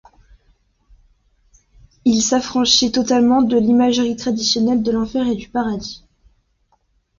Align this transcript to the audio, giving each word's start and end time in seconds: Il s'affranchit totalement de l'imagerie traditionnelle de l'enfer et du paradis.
Il 2.05 2.23
s'affranchit 2.23 2.91
totalement 2.91 3.43
de 3.43 3.55
l'imagerie 3.55 4.15
traditionnelle 4.15 4.81
de 4.81 4.91
l'enfer 4.91 5.27
et 5.27 5.35
du 5.35 5.47
paradis. 5.47 6.03